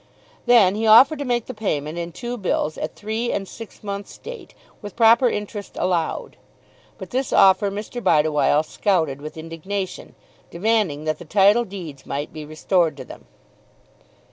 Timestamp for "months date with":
3.83-4.95